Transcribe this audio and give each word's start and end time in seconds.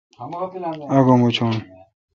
آگو 0.95 1.13
مچون۔ 1.21 1.53